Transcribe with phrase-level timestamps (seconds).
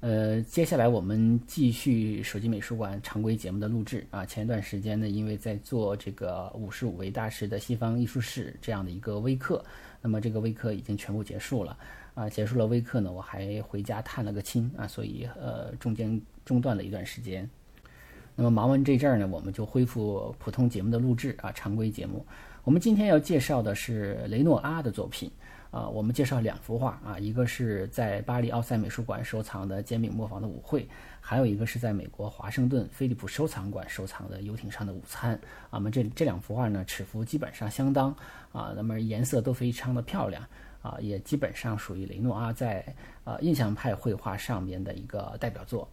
[0.00, 4.24] 呃，接下来我们继续手机美术馆常规节目的录制啊。
[4.24, 9.64] 前一段时间呢，因为在做这个五十五位大师的西方艺术史这样的一个微课，
[10.00, 11.76] 那么这个微课已经全部结束了
[12.14, 12.28] 啊。
[12.28, 17.50] 结束了微课呢，我还回家探了个亲啊，所以呃中间中断了一段时间。
[18.36, 22.24] 那么忙完这阵儿呢，我们就恢复普通节目的录制啊，常规节目。
[22.62, 25.28] 我们今天要介绍的是雷诺阿的作品。
[25.70, 30.88] 啊，我们介绍两幅画啊，一个是在巴黎奥赛美术馆收藏的煎饼磨坊的舞会，
[31.20, 35.34] 还有一个是在美国华盛顿菲利普收藏馆收藏的游艇上的午餐。
[35.68, 38.16] 啊，那么这这两幅画呢，尺幅基本上相当
[38.50, 40.42] 啊，那么颜色都非常的漂亮
[40.80, 42.82] 啊，也基本上属于雷诺阿在
[43.24, 45.86] 呃印象派绘画上面的一个代表作。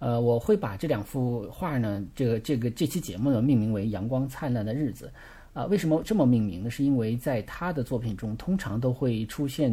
[0.00, 5.06] 呃，我会把这两幅画呢，这个这个这期节目呢命名为《阳光灿烂的日子》。
[5.52, 6.70] 啊，为什么这么命名呢？
[6.70, 9.70] 是因为在他的作品中，通常都会出现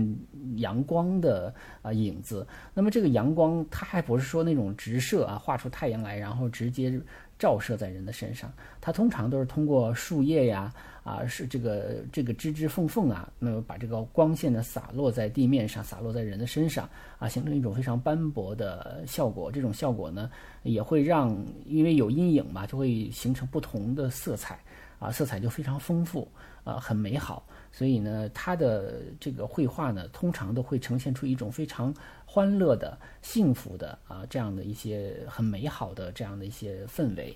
[0.55, 2.45] 阳光的啊影子。
[2.73, 6.99] 那么这个阳光，它还不是说那种直射啊，画出太阳来，然后直接
[7.37, 8.51] 照射在人的身上。
[8.81, 16.89] 它通常都是通过树叶呀，啊是这个这个枝枝缝缝啊，那么把这个光线呢洒落在地面上，洒落在人的身上
[17.19, 19.51] 啊，形成一种非常斑驳的效果。
[19.51, 20.27] 这种效果呢，
[20.63, 24.59] 也会让因为有阴影嘛，就会形成不同的色彩。
[24.99, 26.27] 啊，色彩就非常丰富，
[26.63, 27.45] 啊，很美好。
[27.71, 31.93] 所以呢，他的这个绘画呢，通常都会呈现出一种非常
[32.25, 37.35] 欢乐的、幸福的啊，这样的一些很美好的这样的一些氛围。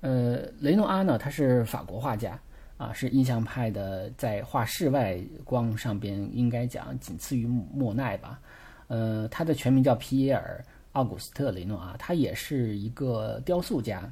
[0.00, 2.40] 呃，雷诺阿呢，他是法国画家，
[2.78, 8.40] 啊，是印象派的，在画室外光上边应该讲仅次于莫奈吧。
[8.86, 14.10] 呃，他的全名叫皮耶尔·奥古斯特·雷诺阿，他也是一个雕塑家。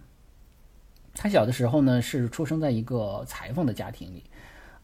[1.15, 4.23] 他小的时候呢，是出生在一个裁缝的家庭里，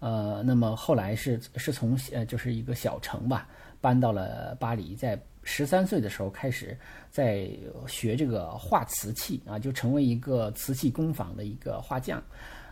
[0.00, 3.48] 呃，那么后来是是从呃就是一个小城吧，
[3.80, 6.76] 搬到了巴黎，在十三岁的时候开始
[7.10, 7.48] 在
[7.86, 12.22] 学这个画瓷器啊，就成为一个瓷器工坊的一个画匠。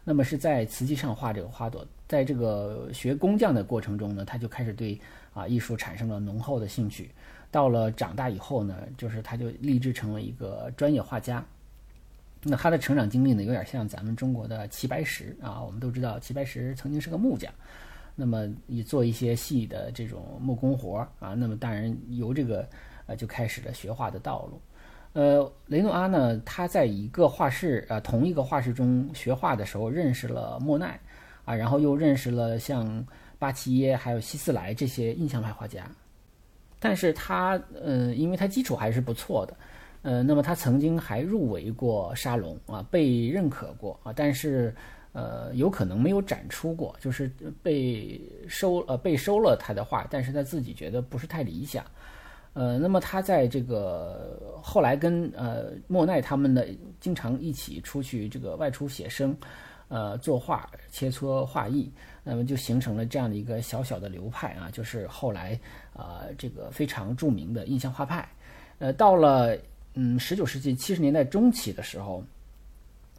[0.06, 5.00] 那么是在瓷器上画这个花朵，在这个学工匠的过程中呢，他就开始对
[5.32, 7.10] 啊艺术产生了浓厚的兴趣。
[7.50, 11.42] 到了长大以后呢，就是他就立志成为一个专业画家。
[12.47, 15.62] 那他的成长经历呢，有点像咱们中国的齐白石啊。
[15.62, 17.50] 我们都知道齐白石曾经是个木匠，
[18.15, 21.33] 那么也做一些细的这种木工活啊。
[21.34, 22.69] 那么当然由这个
[23.06, 24.60] 呃就开始了学画的道路。
[25.15, 31.00] 呃，雷诺阿呢，他在一个画室啊，同一个画室中学画的时候认识了莫奈
[31.44, 33.06] 啊，然后又认识了像
[33.38, 35.91] 巴齐耶还有希斯莱这些印象派画家。
[36.78, 39.56] 但是他呃，因为他基础还是不错的。
[40.04, 44.75] 呃，那么他曾经还入围过沙龙啊，被认可过啊，但是
[45.12, 47.26] 呃，有可能没有展出过，就是
[47.62, 51.82] 被收呃被收了他的画，但是他自己觉得不是太理想。
[52.53, 56.69] 呃，那么他在这个后来跟呃莫奈他们的
[57.00, 59.34] 经常一起出去这个外出写生，
[59.88, 61.91] 呃作画切磋画艺，
[62.22, 65.59] 那么就形成了这样的一个小小的流派啊，就是后来
[65.94, 68.28] 啊这个非常著名的印象画派。
[68.78, 69.56] 呃，到了。
[69.94, 72.22] 嗯，十九世纪七十年代中期的时候，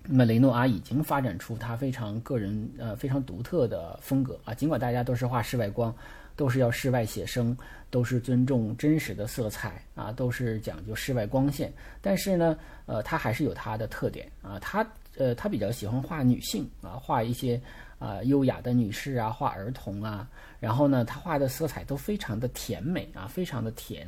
[0.04, 4.54] 那么雷诺阿已经发展出他非常个人呃非常独特的风格啊。
[4.54, 5.96] 尽管大家都是画室外光，
[6.36, 7.58] 都是要室外写生，
[7.90, 14.60] 都是尊重真实的色彩啊，都是讲究室外光线，但是呢，呃，他还是有他的特点啊。
[14.60, 14.86] 他
[15.18, 17.60] 呃，他比较喜欢画女性啊，画一些
[18.00, 20.30] 啊优雅的女士啊，画儿童啊。
[20.60, 24.06] 然后呢，他画的色彩都非常的甜美啊，非常的甜。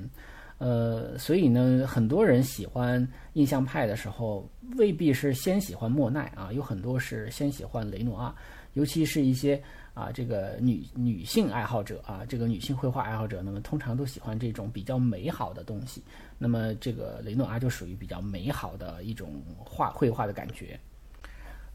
[0.59, 8.35] 呃，所以呢，很多人喜欢印象派的时候，未必是先喜欢莫奈啊，有很多是先喜欢雷诺阿，
[8.73, 9.61] 尤其是一些
[9.93, 16.03] 啊，这个女女性爱好者啊，这个女性绘画爱好者，那么通常都喜欢这种比较美好的东西。
[16.39, 20.79] 那么这个雷诺阿就属于比较美好的一种画绘画的感觉。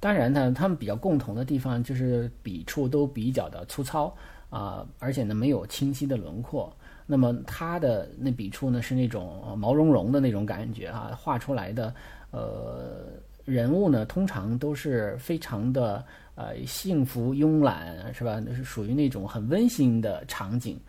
[0.00, 4.12] 当然呢，他们比较共同的地方就是笔触都比较的粗糙
[4.50, 6.76] 啊，而且呢没有清晰的轮廓。
[7.12, 11.94] 那么他的那笔触呢，是那种毛茸茸的那种感觉啊，画出来的
[12.30, 13.04] 呃
[13.44, 16.02] 人物呢，通常都是非常的
[16.36, 18.40] 呃幸福慵懒，是吧？
[18.42, 20.80] 那是属于那种很温馨的场景。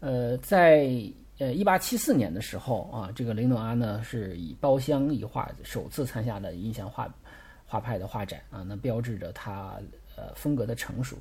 [0.00, 0.92] 呃，在
[1.38, 7.08] 呃，一八七四年的时候啊，这个雷诺阿呢是以包厢一画首次参加了印象画
[7.64, 9.80] 画派的画展啊，那标志着他
[10.16, 11.16] 呃风格的成熟。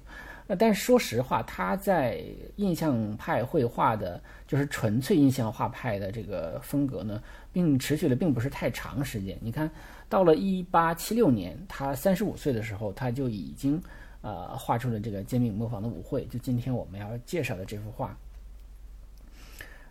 [0.57, 2.21] 但是说实话，他在
[2.57, 7.21] 印象派绘画的，就是纯粹印象画派的这个风格呢，
[7.53, 9.37] 并持续的并不是太长时间。
[9.41, 9.69] 你看
[10.09, 13.81] 到了一八七六年，他三十五岁的时候，他就已经
[14.21, 18.17] 呃画出了这个煎饼磨坊的舞会，就今天我们要介绍的这幅画。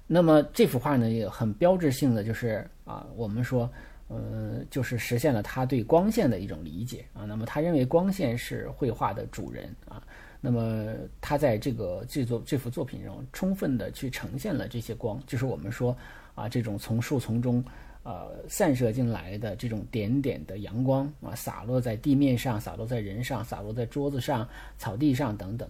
[0.07, 3.71] 那么这幅画呢，也很标志性的就是啊，我们说，
[4.09, 7.25] 呃，就是实现了他对光线的一种理解啊。
[7.25, 10.03] 那么他认为光线是绘画的主人啊。
[10.41, 10.87] 那么
[11.21, 15.97] 他在这个这作这幅作品中，充分的去呈现了这些光，就是我们说
[16.35, 17.63] 啊，这种从树丛中
[18.03, 24.49] 呃散射进来的这种点点的阳光啊，洒落在地面上，洒落在人上，洒落在桌子上、
[24.79, 25.69] 草地上等等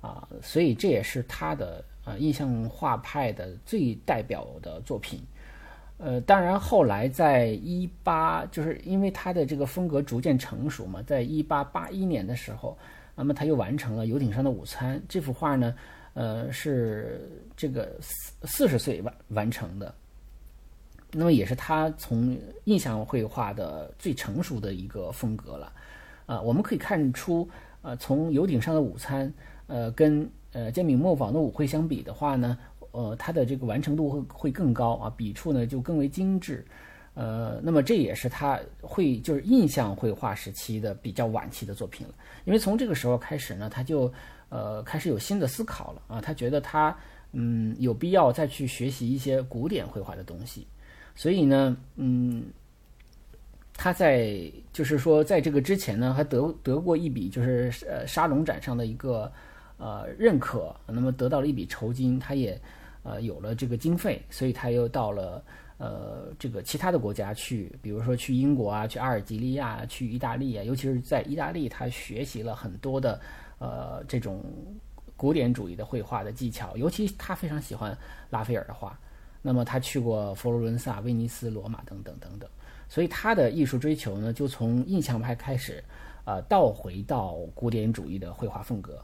[0.00, 0.28] 啊。
[0.42, 1.84] 所以这也是他的。
[2.04, 5.20] 啊，印象画派的最代表的作品，
[5.98, 12.76] 呃，当然后来在一八，就是因为他的这个风格逐渐成熟嘛，在一八八一年的时候，
[13.14, 15.74] 那么他又完成了《游艇上的午餐》这幅画呢，
[16.14, 19.94] 呃，是这个四四十岁完完成的，
[21.12, 25.72] 那么也是他从印象绘画的最成熟的一个风格了，
[26.26, 27.48] 啊，我们可以看出，
[27.82, 29.28] 呃，从《游艇上的午餐》
[29.66, 32.58] 呃跟呃，煎饼磨坊的舞会相比的话呢，
[32.90, 36.64] 呃，它的这个完成度会会更高啊，笔触呢就更为精致，
[37.14, 42.14] 呃，那么这也是他会就是印象绘画时期的比较晚期的作品了，
[42.44, 44.12] 因为从这个时候开始呢，他就
[44.48, 46.96] 呃开始有新的思考了啊，他觉得他
[47.32, 50.66] 嗯有必要再去学习一些古典绘画的东西，
[51.14, 52.44] 所以呢，嗯，
[53.74, 54.42] 他在
[54.72, 59.32] 就是说在这个之前呢，还得得过一笔就是呃沙龙展上的一个。
[59.78, 62.60] 呃，认可，那么得到了一笔酬金，他也，
[63.02, 65.42] 呃，有了这个经费，所以他又到了
[65.82, 73.20] 呃这个其他的国家去，比如说去英国啊，去阿尔及利亚，去意大利啊，尤其是在意大利，他学习了很多的
[73.58, 74.44] 呃这种
[75.16, 77.98] 古典主义的绘画的技巧，尤其他非常喜欢
[78.30, 78.96] 拉斐尔的画，
[79.42, 82.48] 那么他去过佛罗伦萨、威尼斯、罗马等等等等，
[82.88, 85.82] 所以他的艺术追求呢，就从印象派开始，
[86.24, 89.02] 呃，倒回到古典主义的绘画风格。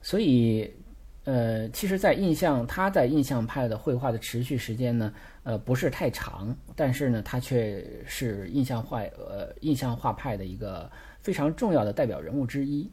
[0.00, 0.70] 所以，
[1.24, 5.10] 呃，其实，在印象，他在印象派的绘画的持续时间呢，
[5.42, 10.90] 呃，不是太长，但是呢，他却是印象画，呃，印象画派的一个
[11.22, 12.90] 非常重要的代表人物之一。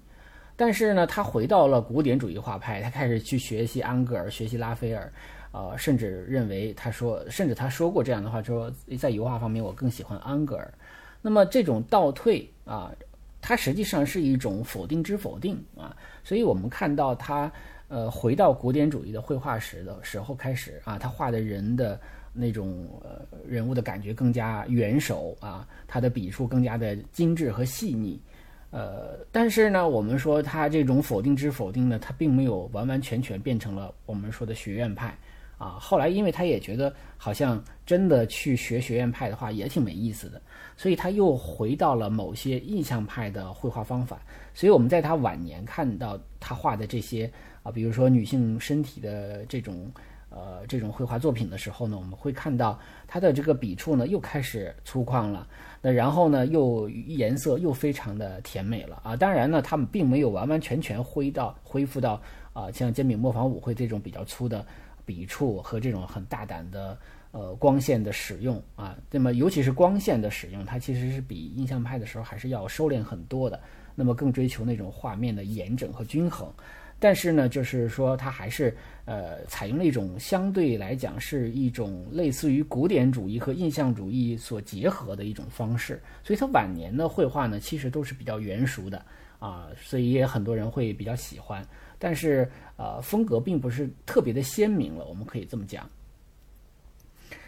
[0.56, 5.12] 但是呢，他回到了古典主义画派，他开始去学习安格尔，学习拉斐尔，
[5.52, 10.74] 呃，甚至认为他说，甚至他说过这样的话，说在油画方面，我更喜欢安格尔。
[11.22, 12.94] 那么这种倒退啊。
[13.44, 17.52] 它实际上是一种否定之否定啊，所以我们看到他
[17.92, 22.00] 呃回到古典主义的绘画史的时候开始啊，他画的人的
[22.32, 28.18] 那种呃人物的感觉更加圆熟啊，他的笔触更加的精致和细腻，
[28.70, 35.14] 呃，但是呢，我们说他这种否定之否定呢，他并没有完完全全变成了我们说的学院派。
[35.58, 40.42] 啊，后来因为他也觉得好像真的去学学院派的话也挺没意思的，
[40.76, 44.20] 所以他又回到了某些印象派的绘画方法。
[44.56, 47.32] 所以我们在他晚年看到他画的这些
[47.64, 49.92] 啊，比如说女性身体的这种
[50.30, 55.48] 呃这种绘画作品的时候呢，我们会看到它的这个笔触呢又开始粗犷了，
[55.82, 59.16] 那然后呢又颜色又非常的甜美了啊。
[59.16, 62.22] 当然呢，他们并没有完完全全恢到恢复到
[62.54, 64.66] 啊像煎饼磨坊舞会这种比较粗的。
[65.04, 66.98] 笔触和这种很大胆的
[67.32, 73.60] 呃光线的使用啊，那么尤其是光线的使用，它其实是比印象派的时候还是要收敛很多的。
[73.94, 76.48] 那么更追求那种画面的严整和均衡，
[77.02, 86.00] 但是呢，就是说它还是呃采用了一种相对来讲是一种类似于古典主义和印象主义所结合的一种方式。
[86.24, 89.04] 所以他晚年的绘画呢，其实都是比较圆熟的
[89.40, 91.68] 啊，所以也很多人会比较喜欢。
[91.98, 95.90] 但是，呃，风格并不是特别的鲜明了，我们可以这么讲。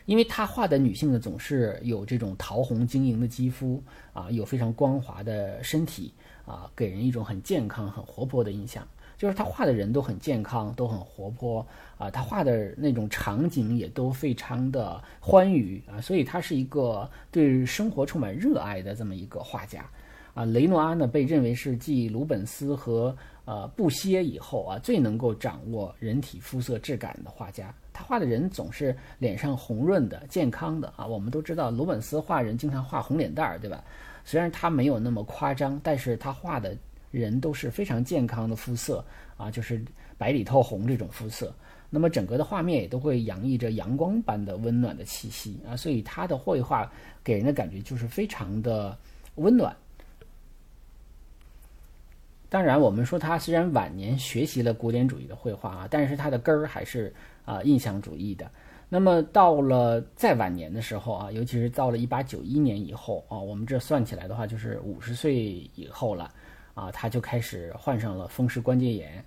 [0.06, 3.82] 因为他画的女性呢，总是有这种桃红晶莹的肌肤
[4.14, 6.12] 啊，有非常光滑的身体
[6.44, 8.88] 啊，给人一种很健康、很活泼的印象。
[9.24, 11.66] 就是他画的人都很健康，都很活泼
[11.98, 19.86] 啊，他画的那种场景也都非常的欢愉啊，所以他是一个对生活充满热爱的这么一个画家
[20.34, 20.44] 啊。
[20.44, 23.16] 雷诺阿呢，被认为是继鲁本斯和
[23.46, 31.08] 呃，布歇以后啊，最能够掌握人体肤色质感的画家，他画的人总是脸上红润的、健康的啊。
[31.08, 33.82] 我们都知道鲁本斯画人经常画红脸蛋儿，对吧？
[34.26, 36.76] 虽然他没有那么夸张，但是他画的
[37.20, 39.06] 人都是非常健康的肤色
[39.38, 39.82] 啊，就是
[40.18, 41.54] 白里透红这种肤色。
[41.90, 46.92] 那么整个的画面也都会洋溢着阳光般的温暖的气息啊，所以他的绘画
[47.24, 48.98] 给人的感觉就是非常的
[49.36, 49.76] 温暖。
[52.50, 57.14] 当然，我们说他虽然晚年学习了古典主义的绘画啊，但是他的根儿还是
[57.46, 58.50] 啊印象主义的。
[58.90, 65.36] 那么到了再晚年的时候啊，尤其是到了一八九一年以后啊，我们这算起来的话就是五十岁
[65.76, 66.32] 以后了
[66.74, 69.24] 啊，他就开始患上了风湿关节炎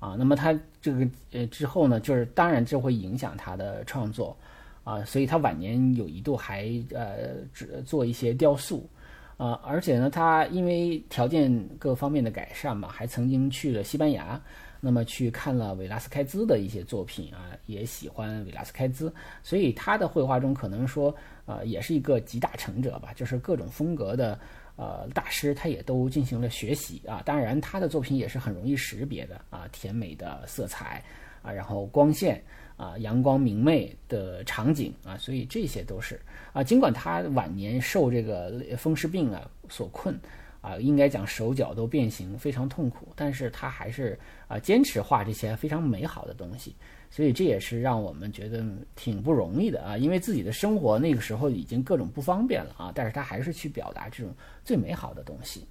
[0.00, 0.16] 啊。
[0.18, 4.36] 那么他这个呃之后呢，就是当然这会影响他的创作
[4.84, 8.88] 啊，所以他晚年有一度还呃只做一些雕塑。
[9.36, 14.40] 啊，而且呢，他因为条件各方面的改善嘛，还曾经去了西班牙，
[14.80, 21.14] 那么去看了维拉斯开兹的一些作品啊，也喜欢维拉斯开兹，所以他的绘画中可能说，
[21.46, 24.38] 呃，也是一个集大成者吧，就是各种风格的
[24.76, 27.22] 呃大师，他也都进行了学习啊。
[27.24, 31.02] 当然，他的作品也是很容易识别的啊，甜美的色彩
[31.42, 32.42] 啊，然后光线。
[32.78, 36.16] 啊，阳光明媚的场景啊，所以这些都是
[36.52, 36.62] 啊。
[36.62, 40.16] 尽管他晚年受这个风湿病啊所困
[40.60, 46.74] 啊，应该讲手脚都变形，非常痛苦，但是他还是啊坚持画这些非常美好的东西。
[47.10, 54.34] 所以这也是让我们觉得挺不容易的啊，因为自己的生活那个时候已经各种不方便了啊，但是他还是去表达这种
[54.64, 55.66] 最美好的东西。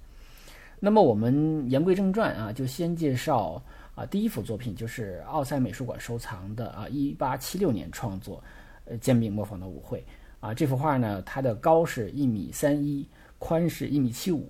[0.80, 3.62] 那么我们言归正传啊，就先介绍。
[3.94, 8.40] 啊，第一幅作品就是奥赛美术馆收藏的啊，一八七六年创作，
[8.84, 10.04] 呃，煎饼磨坊的舞会
[10.38, 10.54] 啊。
[10.54, 13.04] 这幅画呢，它的高是一米三一，
[13.40, 14.48] 宽是一米七五。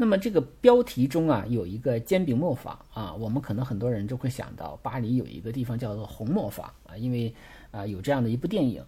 [0.00, 7.34] 那么这个标题中啊，有一个煎饼磨坊啊，我们可能很多人就会想到巴黎有一个地方叫做红磨坊啊，因为
[7.72, 8.80] 啊有这样的一部电影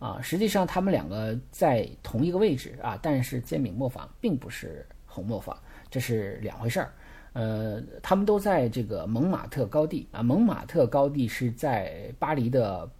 [0.00, 0.18] 啊。
[0.20, 5.56] 实际上他们两个在同一个位置啊，但是煎饼磨坊并不是红磨坊，
[5.88, 6.92] 这是两回事儿。
[7.34, 10.24] 呃，他们都在这个蒙马特高地啊。
[10.24, 12.90] 蒙马特高地是在巴黎的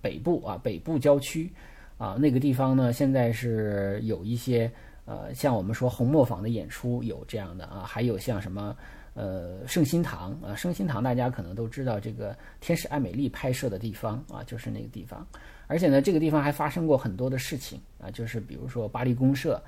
[0.00, 1.50] 北部啊，北部郊区
[1.98, 2.16] 啊。
[2.20, 4.70] 那个地方呢，现在是有一些
[5.10, 8.76] 呃，像我们说红磨坊的演出有这样的啊，还有像什么
[9.14, 15.26] 呃圣心堂啊，圣心堂大家可能都知道，这个天使爱美丽拍摄的地方啊，就是那个地方。
[15.66, 19.60] 而且呢，这个地方还发生过很多的事情啊，就是比如说巴黎公社。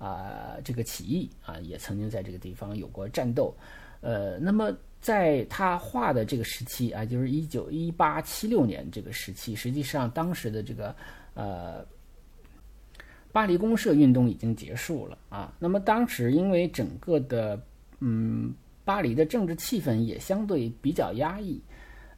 [0.00, 3.54] 啊，这个起义啊，也曾经在这个地方有过战斗。
[4.00, 10.96] 呃，那么在他画的这个时期啊，就是一九一八七六年这个时期，实际上当时的这个
[11.34, 11.84] 呃
[13.32, 15.52] 巴黎公社运动已经结束了啊。
[15.58, 17.60] 那么当时因为整个的
[18.00, 18.52] 嗯
[18.84, 21.60] 巴黎的政治气氛也相对比较压抑，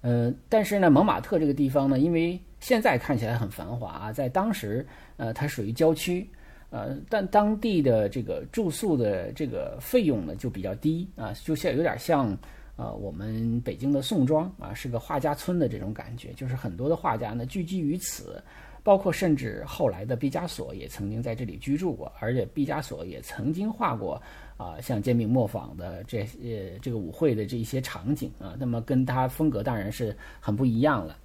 [0.00, 6.28] 呃，但是呢蒙马特这个地方呢，因为现在看起来很繁华啊，在当时呃它属于郊区。
[6.74, 12.34] 呃，但当地的这个住宿的这个费用呢就比较低啊，就像有点像
[12.76, 18.42] 呃我们北京的宋庄啊，是个画家村的这种感觉，就是很多的画家呢聚集于此，
[18.82, 24.20] 包括甚至后来的毕加索也曾经在这里居住过，而且毕加索也曾经画过
[24.56, 31.16] 啊像煎饼磨坊的这些这个舞会的这一些场景啊，那么跟他风格当然是很不一样了。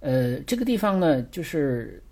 [0.00, 2.02] 呃，这个地方呢就是。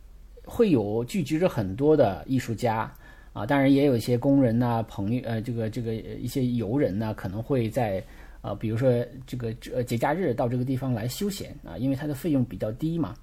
[0.44, 2.92] 会有聚集着很多的艺术家
[3.32, 8.02] 啊，当然也有一些工人呐、朋友呃，这个这个一些游人呢，可能会在
[8.40, 8.92] 呃，比如说
[9.24, 13.14] 这个呃节假日到这个地方来休闲啊，因为它的费用比较低嘛。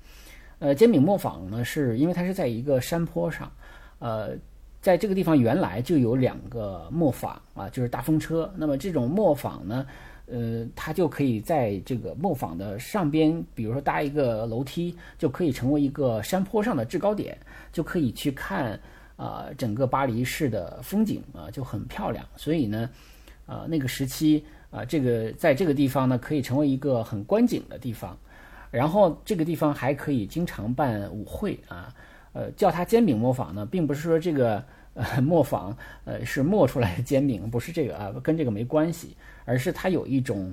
[0.60, 3.50] 呃，煎饼磨坊呢，是因为它是在一个山坡上，
[4.00, 4.32] 呃，
[4.82, 8.54] 在这个地方原来就有两个磨坊啊，就是大风车。
[8.58, 9.86] 那么这种磨坊呢？
[10.32, 17.38] 呃，它就可以在这个磨坊的上边，比如说搭一个楼梯，就可以成为一个山坡上的制高点，
[17.72, 18.80] 就可以去看
[19.16, 22.24] 啊整个巴黎市的风景啊，就很漂亮。
[22.36, 22.90] 所以呢，
[23.46, 28.16] 啊那个时期啊，这个在这个地方呢，可以成为一个很观景的地方。
[28.72, 31.94] 然后这个地方还可以经常办舞会啊，
[32.34, 34.64] 呃，叫它煎饼磨坊呢，并不是说这个。
[34.96, 35.74] 呃，磨坊
[36.04, 40.52] 呃是磨出来的煎饼，不是这个啊，跟这个没关系，而是它有一种，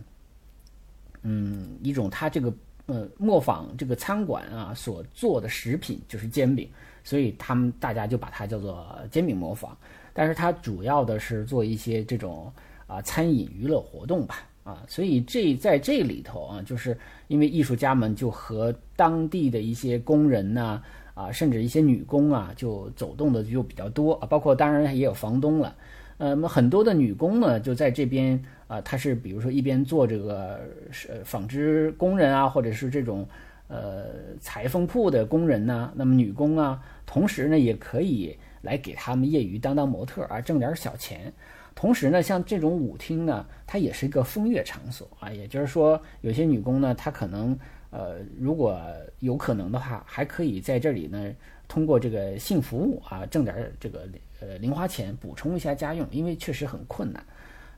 [1.23, 2.53] 嗯，一种它这个
[2.85, 6.69] 呃磨坊这个餐馆啊所做的食品就是煎饼，
[7.03, 9.77] 所以他们大家就把它叫做煎饼磨坊。
[10.13, 12.53] 但是它主要的是做一些这种
[12.87, 20.83] 啊餐饮娱乐活动吧，啊，所以这在这里头啊，就是因为艺术家们就和当地的一些工人呐。
[21.17, 25.75] 啊，甚至一些女工啊，就走动的就比较多啊，包括当然也有房东了。
[26.19, 33.27] 呃，那么很多的女工呢，就在这边啊，她是比如说一边做这个是纺织工人啊，或者是这种
[33.69, 34.09] 呃
[34.41, 35.91] 裁缝铺的工人呢。
[35.97, 41.33] 那么女工啊，同时呢也可以来给他们业余当当模特啊，挣点小钱。
[41.77, 47.57] 同时呢，像这种舞厅呢，它也是一个风月场所啊，也就是说，有些女工呢，她可能
[47.91, 48.81] 呃，如果
[49.21, 51.31] 有可能的话，还可以在这里呢，
[51.69, 54.09] 通过这个性服务啊，挣点这个
[54.41, 57.23] 呃零花钱，补充一下家用，因为确实很困难。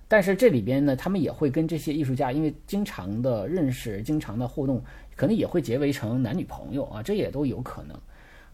[0.06, 4.80] 但是这里边呢，他们也会跟这些艺术家，因为经常的认识，经常的互动，
[5.16, 8.00] 可能也会结为成男女朋友啊，这也都有可能。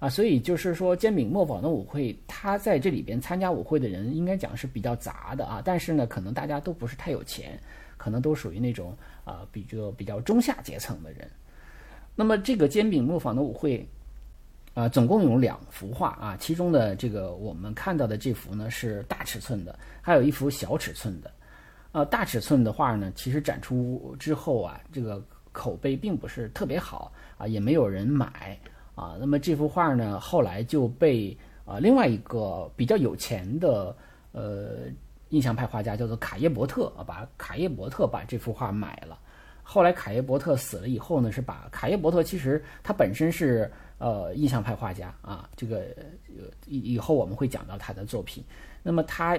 [0.01, 5.63] 啊，所以就是说，煎饼磨坊的舞会，他在这里边参加舞会的人，应该讲是比较杂的啊。
[5.65, 7.59] 但是呢，可能大家都不是太有钱，
[7.97, 11.31] 可能都属于那种啊，比较比较中下阶层的人。
[12.15, 13.89] 那么这个煎饼磨坊的舞会，
[14.75, 21.31] 啊，总共有两幅画啊，其中的这个我们看到的这幅呢是大尺寸的，还有一幅小尺寸的。
[21.93, 28.59] 啊，大尺寸的画呢，其实展出之后啊，这个口碑并不是特别好啊，也没有人买。
[28.95, 33.97] 啊，那么这幅画呢，后来就被啊另外一个比较有钱的
[34.31, 34.83] 呃
[35.31, 39.19] 印象派画家叫做卡耶伯特啊，把卡耶伯特把这幅画买了。
[39.65, 45.83] 后来卡耶伯特死了以后呢，是把卡耶伯特其实他本身是呃印象派画家啊，这个
[46.67, 48.45] 以以后我们会讲到他的作品。
[48.81, 49.37] 那么他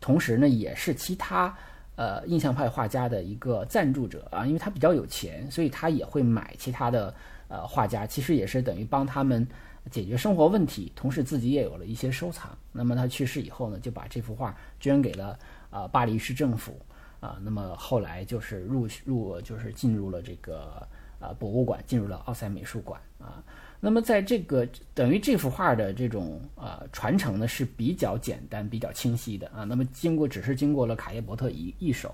[0.00, 1.54] 同时呢也是其他
[1.96, 7.14] 呃印象派画家的一个赞助者啊，因为他比较有钱，所以他也会买其他的。
[7.54, 9.46] 呃，画家其实也是等于帮他们
[9.88, 12.50] 解决生活问题，同时自己也有了一些收藏。
[12.72, 15.38] 那么他去世以后呢，就把这幅画捐给了
[15.70, 16.80] 啊巴黎市政府
[17.20, 17.38] 啊。
[17.40, 20.84] 那么后来就是入入就是进入了这个
[21.20, 23.40] 啊博物馆，进入了奥赛美术馆啊。
[23.78, 29.62] 那么在这个等于这幅画的这种啊传承呢是比较简单、比较清晰的啊。
[29.62, 32.12] 那么经过只是经过了卡耶伯特一一手，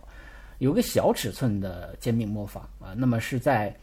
[0.59, 3.75] 有个小尺寸的煎饼模仿啊，那么是在。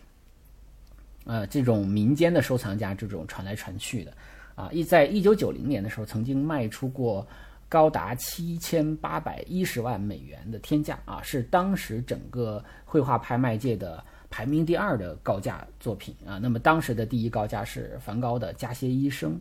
[1.27, 4.13] 呃，这种民间的收藏家这种传来传去的，
[4.55, 7.27] 啊，一在一九九零年的时候，曾经卖出过
[7.67, 16.39] 高达七千八百一十万美元的天价啊，是当时整个绘画拍卖界的排名第二的高价作品啊。
[16.41, 19.33] 那么当时的第一高价是梵高的《加歇医生》。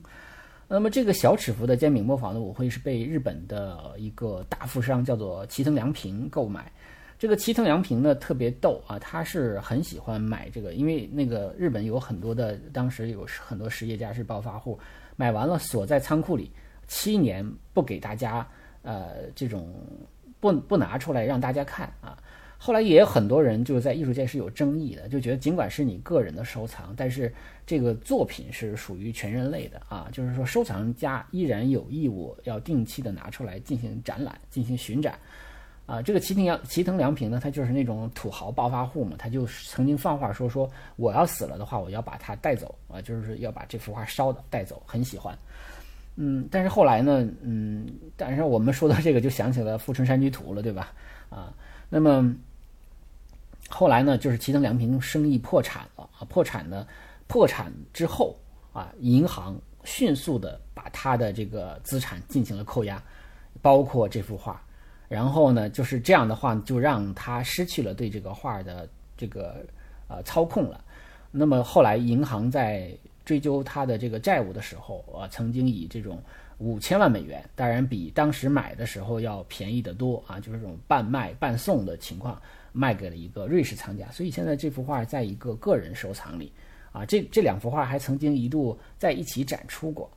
[0.66, 6.73] 那么这个小尺幅的煎饼磨坊的舞会是被日本的一个大富商叫做齐藤良平购买。
[7.19, 14.79] 这个齐藤良平呢特别逗啊，他是很喜欢买这个，因为那个日本有很多的，当时有很多实业家是暴发户，
[15.17, 16.50] 买完了锁在仓库里
[16.87, 18.47] 七年不给大家，
[18.83, 19.73] 呃，这种
[20.41, 22.19] 不不拿出来让大家看啊。
[22.59, 27.33] 后来也有很多人就是在艺术界是有争议的，就觉得尽管是你个人的收藏，但是
[27.67, 35.19] 这个作品是属于全人类的啊，就是说收藏家依然有义务要定期的拿出来进行展览、进行巡展。
[35.86, 45.38] 啊，这个齐藤良齐藤良平呢，他就是那种土豪暴发户嘛，他就曾经放话说说我要死了的话，我要把它带走啊，就是要把这幅画烧的带走，很喜欢。
[46.16, 50.92] 嗯，但是后来呢，嗯，但是我们说到这个就想起了《富春山居图》了，对吧？
[51.30, 51.54] 啊，
[51.88, 52.34] 那么
[53.68, 56.84] 后来呢，就是齐藤良平生意破产了啊，破产呢，
[57.28, 58.34] 破产之后
[58.72, 63.00] 啊，银行迅速的把他的这个资产进行了扣押，
[63.62, 64.60] 包括这幅画。
[65.08, 69.64] 然后呢，就是这样的话，就让他失去了对这个画的这个
[70.08, 70.84] 呃操控了。
[71.30, 72.90] 那么后来银行在
[73.25, 76.23] 追究他的这个债务的时候，呃，曾经以这种
[76.58, 82.40] 五千万美元，当然比当时买的时候要便宜得多啊，就是这种半卖半送的情况，
[82.73, 84.10] 卖给了一个瑞士藏家。
[84.10, 86.50] 所以现在这幅画在一个个人收藏里
[86.92, 90.10] 啊，这这两幅画还曾经一度在一起展出过。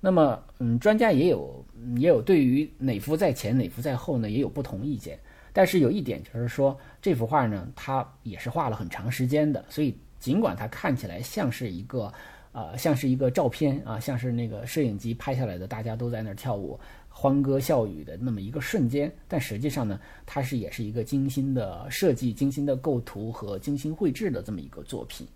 [0.00, 1.64] 那么，嗯，专家也有
[1.96, 5.18] 也有对于哪幅在前哪幅在后呢，也有不同意见。
[5.52, 12.12] 但是有一点就是说，这幅画呢，它也是画了很长时间的，所以尽管它看起来像是一个，
[12.52, 16.78] 呃，像是一个照片啊，像是那个摄影机拍下来的，大家都在那儿跳舞、
[17.08, 25.26] 欢歌笑语的那么一个瞬间，但实际上呢，它是也是一个精心的设计、精心的构图和精心绘制的这么一个作品，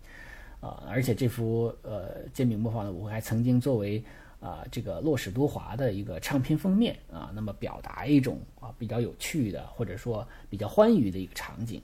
[0.59, 4.01] 啊，而且这幅呃煎饼磨坊的舞会还曾经作为。
[4.41, 11.79] 啊，这个洛史多华的一个唱片封面啊，那么表达一种啊比较有趣的，或者说比较欢愉的一个场景。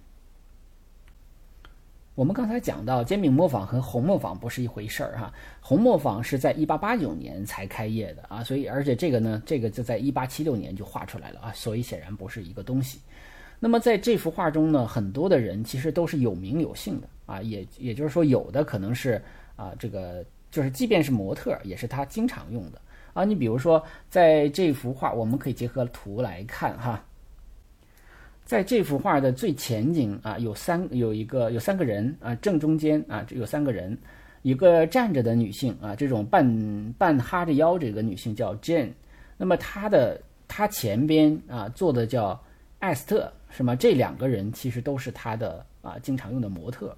[2.15, 12.99] 我们刚才讲到煎饼磨坊和红磨坊不是一回事儿哈，红磨坊是在一八八九年才开业的啊，所以而且这个呢，这个就在一八七六年就画出来了啊，所以显然不是一个东西。
[13.59, 19.23] 那么在这幅画中呢，很多的人其实都是有名有姓的啊，也也就是说，有的可能是
[19.55, 20.25] 啊这个。
[20.49, 22.81] 就是，即便是模特，也是他经常用的
[23.13, 23.23] 啊。
[23.23, 27.03] 你比如说，在这幅画，我们可以结合图来看哈。
[28.45, 33.97] 在这幅画的最前景啊，有三有一个有三个人啊，正中间啊有三个人，
[34.41, 38.93] 一个站着的女性啊，这种半半哈着腰这个女性叫 Jane。
[39.35, 42.41] 那么她的他前边啊坐的叫
[42.79, 43.75] 艾斯特，是吗？
[43.75, 46.95] 这两个人其实都是他的啊经常用的模特。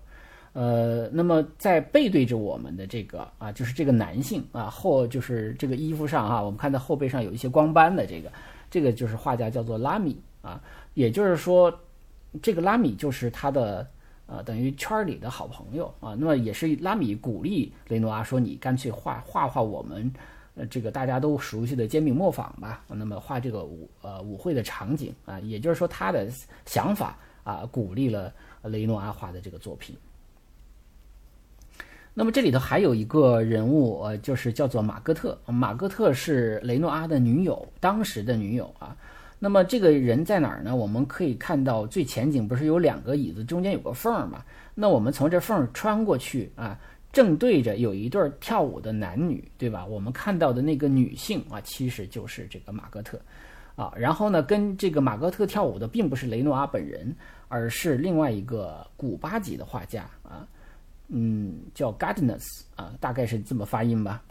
[0.54, 8.32] 呃，那么在背对着我们的这个啊，就是这个男性啊，后就是这个衣服上啊，我们看到后背上有一些光斑的这个，
[8.70, 10.60] 这个就是画家叫做拉米啊，
[10.96, 11.72] 也就是说，
[12.42, 13.88] 这个拉米就是他的
[14.26, 16.16] 呃，等于圈里的好朋友啊。
[16.18, 20.12] 那么也是拉米鼓励雷诺阿说：“你干脆画画画我们
[20.56, 26.28] 呃这个大家都熟悉的煎饼磨坊吧。”那么画这个舞呃舞会的场景啊，也就是说他的
[26.66, 28.34] 想法啊，鼓励了
[28.64, 29.96] 雷诺阿画的这个作品。
[32.20, 35.40] 那么这里头还有一个人物，呃，就是叫做马戈特。
[35.46, 38.94] 马戈特是雷诺阿的女友，当时的女友啊。
[39.40, 40.76] 那么这个人在哪儿呢？
[40.76, 44.44] 我们可以看到最前景不是有两个椅子，中间有个缝儿嘛？
[44.76, 46.78] 那我们从这缝儿穿过去啊，
[47.14, 49.86] 正对着有一对跳舞的男女，对吧？
[49.86, 53.18] 我们看到的那个女性啊，其实就是这个马戈特
[53.78, 53.94] 啊。
[53.96, 57.16] 然后呢，跟这个马戈特跳舞的并不是雷诺阿本人，
[57.48, 60.46] 而是另外一个古巴籍的画家啊。
[61.10, 64.24] 嗯，叫 Gardeners 啊，大概是这么发音吧。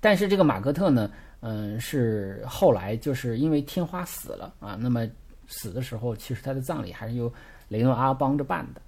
[0.00, 5.08] 但是这个马格特呢，嗯，是后来就是因为天花死了啊，那么
[5.48, 7.32] 死的时候，其实他的葬礼还是由
[7.68, 8.80] 雷诺阿帮着办的。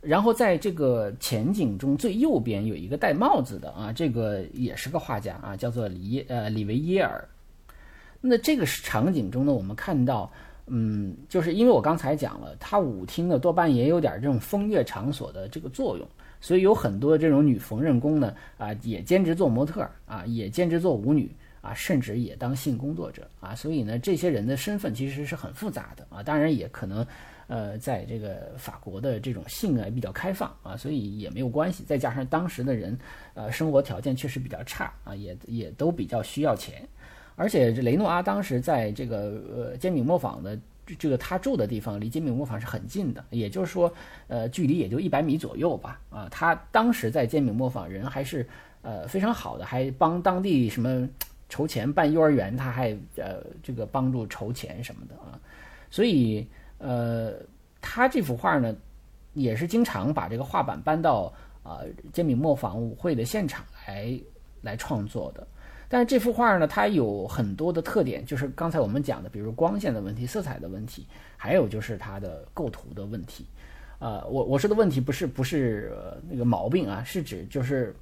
[0.00, 7.28] 然后在这个前景中最右边有一个戴帽子的啊，这个也是个画家啊，叫做里呃里维耶尔。
[8.20, 10.30] 那这个场景中呢，我们看到。
[10.72, 16.06] 嗯，就是因为我刚才讲了，它舞厅呢多半也有点这种风月场所的这个作用，
[16.40, 21.28] 所以有很多这种女缝纫工呢啊，也兼职做模特啊，也兼职做舞女
[21.60, 27.04] 啊，甚至也当性工作者啊，所以呢，这些人的身份其实是很复杂的啊，当然也可能
[27.48, 32.96] 呃，在这个法国的这种性啊比较开放啊，所以也没有关系，再加上当时的人
[33.34, 36.86] 呃生活条件确实比较差啊，也也都比较需要钱。
[37.40, 40.58] 而且这雷诺阿当时在这个呃煎饼磨坊的
[40.98, 43.90] 这个他住的地方，离煎饼磨坊是很近的，也就是说，
[44.28, 45.98] 呃，距离也就一百米左右吧。
[46.10, 48.46] 啊，他当时在煎饼磨坊人还是
[48.82, 51.08] 呃非常好的，还帮当地什么
[51.48, 55.40] 筹钱办幼儿园，他还呃这个帮助筹钱什么的啊。
[55.90, 57.32] 所以呃，
[57.80, 58.76] 他这幅画呢，
[59.32, 61.80] 也是经常把这个画板搬到啊
[62.12, 64.20] 煎饼磨坊舞会的现场来
[64.60, 65.46] 来创作的。
[65.92, 71.04] 但是这幅画呢，它有很多的特点，就是刚才我们讲的，比如光线的问题、色彩的问题，
[71.36, 73.44] 还有就是它的构图的问题。
[73.98, 75.92] 呃，我我说的问题不是不是
[76.28, 77.92] 那个毛病啊，是指就是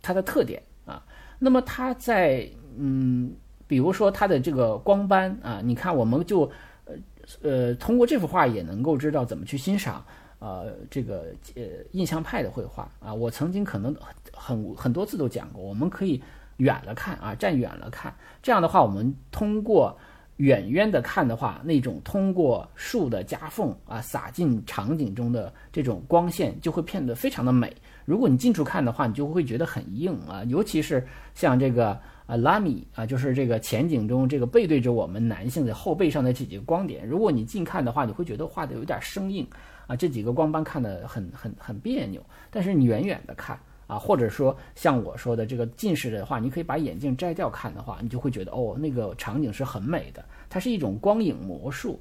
[0.00, 1.04] 它的特点啊。
[1.38, 3.30] 那么它在嗯，
[3.66, 6.50] 比如说它的这个光斑啊，你看我们就
[6.86, 6.94] 呃
[7.42, 10.02] 呃通过这幅画也能够知道怎么去欣赏
[10.38, 11.26] 呃这个
[11.56, 13.12] 呃印象派的绘画啊。
[13.12, 13.94] 我曾经可能
[14.32, 16.22] 很很多次都讲过，我们可以。
[16.58, 19.96] 远了看啊，站远了看，这样的话，我们通过
[20.36, 27.74] 远远的看的话，那种通过树的夹缝啊洒进场景中的这种光线就会变得非常的美。
[28.04, 39.46] 如果你近处看的话，你就会觉得很硬啊，尤其是像这个啊拉米啊，就是这个前景中这个背对着我们男性的后背上的这几个光点，如果你近看的话，你会觉得画的有点生硬
[39.86, 42.20] 啊，这几个光斑看的很很很别扭。
[42.50, 43.58] 但是你远远的看。
[43.86, 50.24] 啊，或者说像我说的这个近视的话，你可以把眼镜摘掉看的话，你就会觉得哦，那个场景是很美的。
[50.48, 52.00] 它是一种光影魔术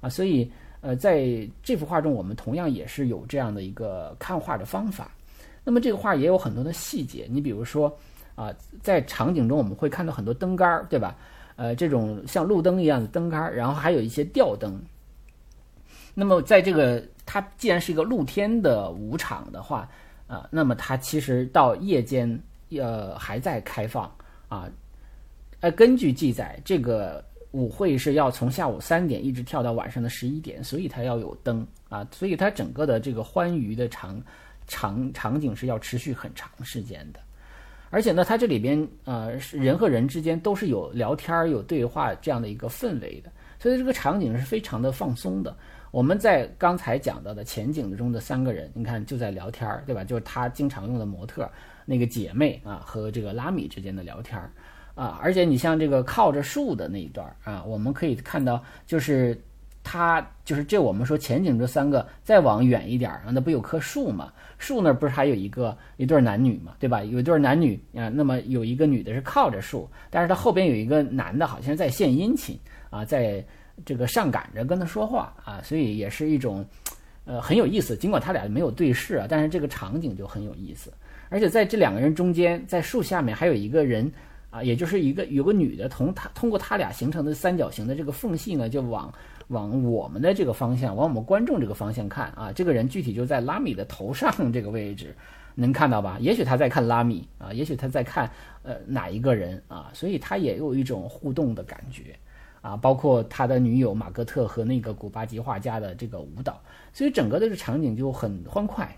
[0.00, 5.10] 啊，所以呃，在这幅画中，我们同样也是有这样的一个看画的方法。
[5.64, 7.90] 那么这个画也有很多的细节，你比如说
[8.34, 11.16] 啊，在场景中我们会看到很多灯杆儿，对吧？
[11.56, 14.78] 呃，这种像路灯一样的灯杆儿，然后还有一些吊灯。
[16.12, 19.88] 那么在这个它既然是一个露天的舞场的话，
[20.26, 24.10] 啊，那么它其实到夜间，呃，还在开放
[24.48, 24.68] 啊。
[25.60, 34.20] 呃，根据记载，这个舞会是要从下午三点一直跳到晚上的十一点，所以它要有灯啊，所以它整个的这个欢愉的场
[34.66, 37.20] 场场景是要持续很长时间的。
[37.90, 43.30] 而且呢，它这里边呃，人和人之间都是有聊天有对话这样的一个氛围的，
[43.64, 45.56] 所以这个场景是非常的放松的。
[45.90, 50.04] 我们在刚才讲到的前景中的三个人，你看就在聊天儿，对吧？
[50.04, 51.50] 就是他经常用的模特
[51.86, 54.52] 那个姐妹啊，和这个拉米之间的聊天儿
[54.94, 55.18] 啊。
[55.22, 59.34] 而且你像这个靠着树的那一段啊，我们可以看到，就是
[59.82, 64.30] 他就是这我们说前景这三个再往远一点儿啊，那不有棵树吗？
[64.58, 67.02] 树那儿不是还有一个一对男女嘛，对吧？
[67.02, 72.58] 有一对男女啊，那么有一个女的是靠着树，但是他后边有一个男的，好像在献殷勤
[72.94, 73.44] 啊，在。
[73.84, 76.64] 这个上赶着跟他说话啊，所以也是一种，
[77.24, 77.96] 呃，很有意思。
[77.96, 80.92] 尽管他俩没有对视啊，但是这个场景就很有意思。
[81.28, 84.08] 而且在这两个人中间，在树下面还有一个人
[84.48, 89.12] 啊，也就是一个有个女的从他通过他俩形成的三角形的这个缝隙呢，就往
[89.48, 92.52] 往我们的这个方向，往我们观众这个方向看啊。
[92.52, 95.12] 这个人具体就在拉米的头上 这个位置，
[95.56, 96.16] 能看到吧？
[96.20, 98.30] 也许他在看拉米啊，也许他在看
[98.62, 102.16] 呃哪一个人啊，所以他也有一种互动的感觉
[102.64, 102.76] 啊。
[102.76, 106.58] 包括他的女友马格特和那个古巴籍画家的这个舞蹈，
[106.92, 108.96] 所以整个的这场景就很欢快，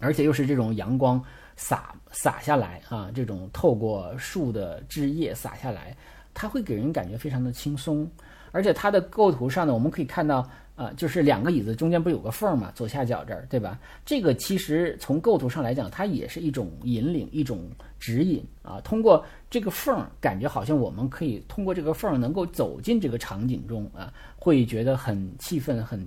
[0.00, 1.22] 而且又是这种阳光。
[1.60, 5.96] 洒洒下来啊，这种透过树的枝叶洒下来，
[6.32, 8.08] 它会给人感觉非常的轻松。
[8.52, 13.76] 而且它的构图上呢，我们可以看到，啊，就是两个椅子中间不有个缝儿嘛，左下角这儿，对吧？
[14.06, 18.80] 这个其实从构图上来讲，它也是一种引领，一种指引啊。
[18.82, 26.06] 通过这个缝儿，感觉好像我们可以通过这个缝儿能够走进这个场景中啊，会觉得很气氛很。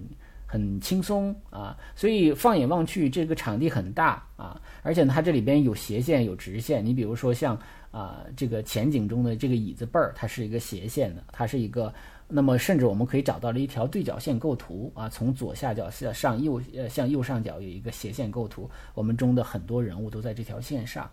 [0.51, 6.85] 很轻松啊，所以放眼望去，这个场地很大啊，而且，它这里边有斜线有直线。
[6.85, 7.57] 你比如说像
[7.89, 11.93] 啊，这个前景中的这个椅子背儿，它是一个斜线的，它是一个。
[12.31, 21.09] 那么甚至我们可以找到了一条对角线构图啊，从左下角向上右呃向右上角有一个斜线构图，我们中的很多人物都在这条线上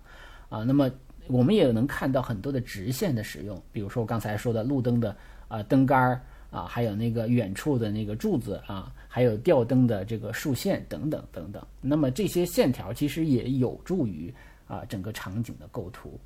[0.49, 0.63] 啊。
[0.63, 0.91] 那么
[1.27, 5.17] 我们也能看到很多的直线的使用，比如说我刚才说的路灯的
[5.49, 6.21] 啊灯杆儿。
[6.51, 11.63] 啊，还有那个远处的那个柱子啊，还有吊灯的这个竖线等等等等。
[11.83, 14.35] 那么这些线条其实也有助于
[14.67, 16.19] 啊整个场景的构图。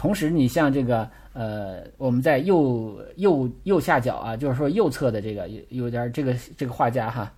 [0.00, 7.30] 同时，你像这个呃，我们在右右右下角啊，就是说右侧的这个有有点这个这个画家哈，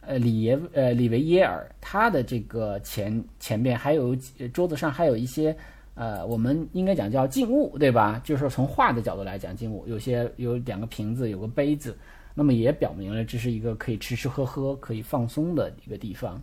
[0.00, 4.16] 呃里耶呃里维耶尔，他的这个前前边还有
[4.52, 5.56] 桌子上还有一些。
[5.94, 8.20] 呃，我们应该讲叫静物，对吧？
[8.24, 11.96] 就是说从画的角度来讲，静物有些有两个瓶子，有个杯子，
[12.34, 16.42] 那么也表明了这是一个可以吃吃喝喝、可以放松的一个地方。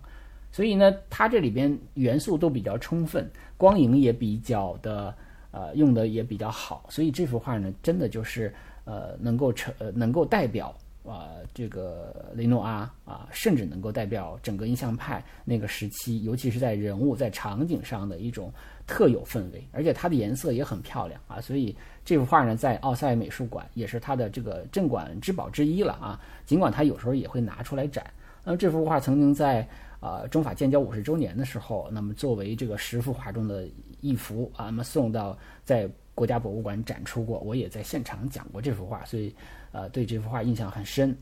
[0.51, 5.13] 所以呢，它这里边元素都比较充分，光影也比较的
[5.51, 8.53] 呃用的也比较好，所以这幅画呢，真的就是
[8.85, 10.73] 呃能够成呃能够代表。
[11.07, 18.51] 啊，这个雷诺阿啊，甚至能够代表整个印象派那个时期，尤其是在人物、在场景上的一种
[18.85, 21.39] 特有氛围，而且它的颜色也很漂亮啊。
[21.39, 26.19] 所以这幅画呢，在奥赛美术馆也是它的这个镇馆之宝之一了啊。
[26.45, 28.05] 尽管它有时候也会拿出来展。
[28.43, 29.65] 那么这幅画曾经在
[29.99, 33.67] 啊中法建交五十周年的时候，那么作为这个十幅画中的
[34.01, 37.39] 一幅啊，那么送到在国家博物馆展出过。
[37.39, 39.35] 我也在现场讲过这幅画，所以。
[39.73, 41.15] 呃，对这幅画印象很深。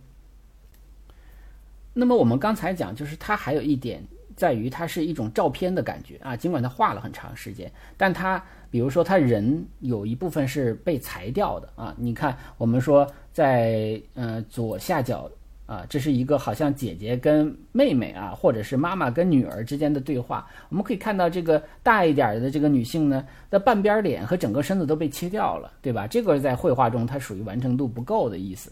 [1.93, 4.01] 那么我们刚才讲，就是它还有一点
[4.35, 6.37] 在于，它是一种照片的感觉啊。
[6.37, 11.93] 尽管它画了很长时间，但它比如说，它人有一部分是被裁掉的啊。
[11.97, 15.29] 你看，我们说在呃左下角。
[15.65, 20.47] 啊，这是一个好像姐姐跟妹妹啊，或者是妈妈跟女儿之间的对话。
[20.69, 26.05] 我们可以看到，这个大一点的这个女性呢，的半边脸和整个身子都被切掉了，对吧？
[26.05, 28.71] 这个在绘画中它属于完成度不够的意思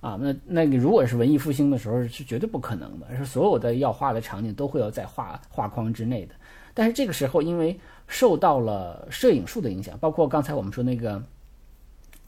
[0.00, 0.18] 啊。
[0.18, 6.34] 那那个如果是文艺复兴的时候，是绝对不可能的，是所有的要画的场景都会有在画画框之内的。
[6.72, 11.22] 但是这个时候，因为受到了摄影术的影响，包括刚才我们说那个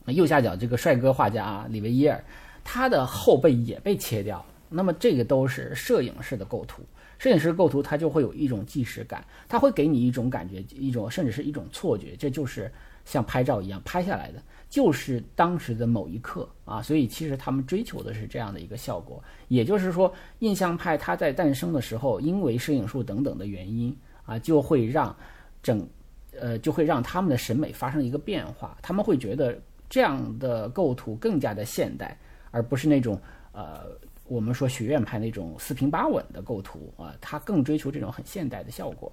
[0.06, 2.22] 右下角这个帅哥画家啊，里维耶尔。
[2.64, 6.82] 它的后背也被切掉了，那么这个都是摄影式的构图，
[7.18, 12.70] 摄影师构图它就会有一种即时感，它会给你一种感觉，一种甚至是一种错觉，这就是
[13.04, 16.48] 像拍照一样拍下来的，就是当时的某一刻。
[16.64, 23.94] 啊，所以其实他们追求的是这样的一个效果，也就是说，印象派它在诞生的时候，因为摄影术等等的原因
[24.24, 25.14] 啊，就会让
[25.62, 25.86] 整，
[26.40, 32.16] 呃，就会让他们的审美发生一个变化，他们会觉得这样的构图更加的现代。
[32.52, 33.86] 而不是那种呃，
[34.28, 39.10] 我们说学院派那种四平八稳的构图啊，他更追求这种很现代的效果。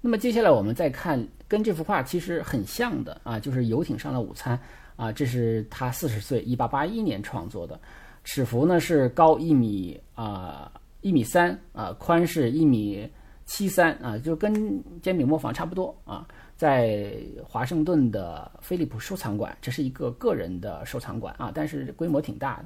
[0.00, 4.56] 那么接下来我们再看跟这幅画其实很像的啊，就是游艇上的午餐
[4.94, 7.80] 啊，这是他四十岁，一八八一年创作的，
[8.22, 10.70] 尺幅呢是高一米啊
[11.00, 13.10] 一米三啊，宽是一米
[13.46, 14.52] 七三啊，就跟
[15.02, 16.26] 煎饼磨坊差不多啊。
[16.56, 17.12] 在
[17.44, 22.64] 华盛顿的菲利普收藏馆，这是一个个人的收藏馆啊，但是规模挺大的。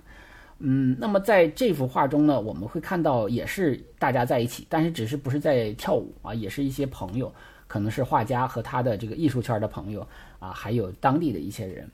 [0.61, 7.35] 嗯，那么在这幅画中呢，我们会看到也是大家在一起，但是只是不是在跳舞啊，也是一些朋友，
[7.67, 10.07] 可能是画家和他的这个艺术圈的朋友
[10.39, 11.91] 啊，还有当地的一些人。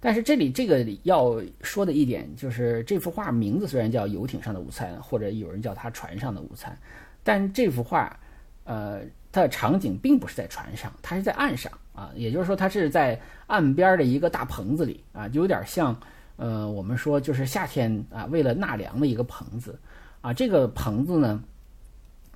[0.00, 6.72] 但是这里这个要说的一点就是，这幅画名字虽然叫《游艇上的午餐》，或者有人叫它《船上的午餐》，
[7.22, 8.18] 但这幅画，
[8.64, 9.02] 呃。
[9.32, 15.98] 它的场景并不是在船上，它是在岸上啊，也就是说，它是在岸边的一个大棚子里啊，就有点像，
[16.36, 19.78] 呃，我们说就是夏天啊，为了纳凉的一个棚子
[20.20, 20.34] 啊。
[20.34, 21.42] 这个棚子呢，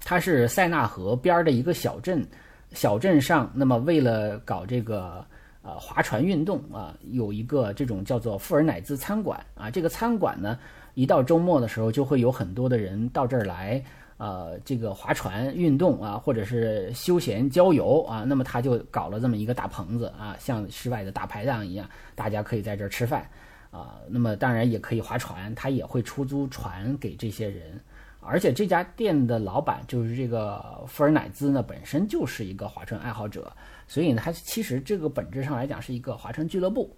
[0.00, 2.26] 它是塞纳河边的一个小镇
[2.72, 5.22] 小镇上，那么为了搞这个
[5.60, 9.70] 呃划船运动啊，有一个这种叫做富尔乃兹餐馆啊。
[9.70, 10.58] 这个餐馆呢，
[10.94, 13.82] 一到周末的时候，就会有很多的人到这儿来，
[14.18, 18.24] 呃，这个划船运动啊，或者是休闲郊游啊。
[18.26, 23.28] 那么他就搞了这么一个大棚子啊，像室外的大排档一样，大家可以在这儿吃饭
[23.70, 24.00] 啊。
[24.08, 27.80] 那么当然也可以划船，他也会出租船给这些人。
[28.28, 33.52] 而且这家店的老板就是这个富尔乃兹呢，本身就是一个划船爱好者，
[33.86, 36.90] 所以呢，他其实这个本质上来讲是一个划船俱乐部。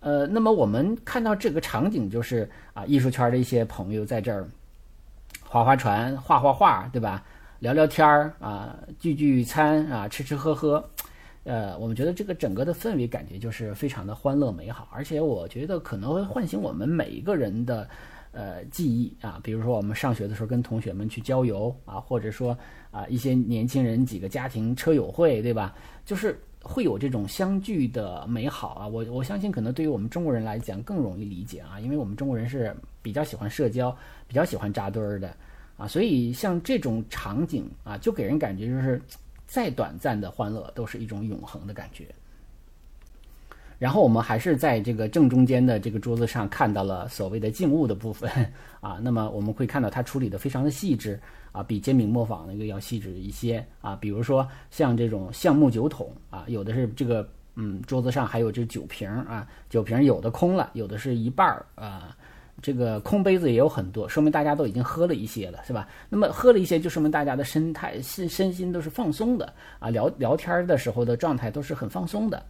[0.00, 4.46] 呃，那么我们看到这个场景就是啊，艺术圈的一些朋友在这儿
[5.52, 7.22] 划划船、画画画，对吧？
[7.58, 10.82] 聊聊天儿啊，聚聚餐啊，吃吃喝喝。
[11.44, 17.86] 呃，我们觉得这个整个的氛围感觉就是非常的欢乐美好，而且我觉得可能会唤醒我们每一个人的。
[18.34, 22.56] 呃，记忆啊，比如说我们上学的时候跟同学们去郊游啊，或者说
[22.90, 25.74] 啊一些年轻人几个家庭车友会，对吧？
[26.06, 28.86] 就是会有这种相聚的美好啊。
[28.86, 33.96] 我我相信可能对于我们中国人来讲更容易理解啊，因为我们中国人是比较喜欢社交，
[34.26, 35.34] 比较喜欢扎堆儿的
[35.76, 39.00] 啊，所以像这种场景啊，就给人感觉就是
[39.46, 42.06] 再短暂的欢乐都是一种永恒的感觉。
[43.82, 48.30] 然后我们还是在这个正中间的这个桌子上看到了所谓的静物的部分
[48.80, 53.98] 啊，那么我们会看到它处理的非常的细致啊，比煎饼磨坊那个要细致一些啊。
[54.00, 62.16] 比如说像这种橡木酒桶啊，有的是这个嗯桌子上还有这酒瓶啊，酒瓶有的空了，有的是一半儿啊，
[62.62, 65.88] 这个空杯子也有很多，说明大家都已经喝了一些了，是吧？
[66.08, 72.40] 那么喝了一些就说明大家的身态身身心都是放松的啊，聊聊天的时候的状态都是很放松的。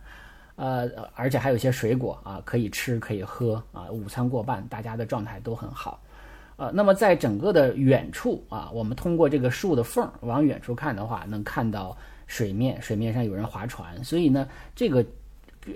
[0.62, 3.90] 呃，而且还有一些水果啊，可以吃可以喝啊。
[3.90, 6.01] 午餐过半，大家的状态都很好。
[6.57, 11.96] 呃，那么在整个的远处啊，我们通过这个树的缝往远处看的话，能看到
[12.29, 14.05] 水面，水面上有人划船。
[14.05, 15.05] 所以呢，这个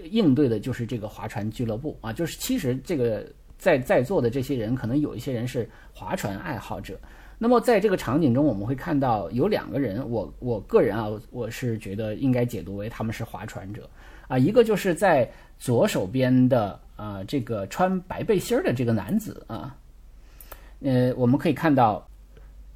[0.05, 2.12] 应对的就是这个划船俱乐部啊。
[2.12, 3.27] 就是其实这个
[3.59, 6.96] 在在座的这些人，可能有一些人是划船爱好者。
[7.38, 13.90] 那么在这个场景中，我们会看到有两个人，我我个人啊，我是觉得应该解读为他们是划船者。
[14.29, 19.77] 啊，一个就是在左手边的啊，这个穿白背心儿的这个男子啊，
[20.81, 22.07] 呃，我们可以看到